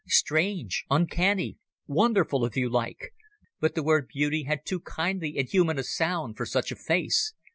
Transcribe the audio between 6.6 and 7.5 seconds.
a face.